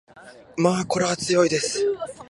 [0.57, 1.85] まこーらは強いです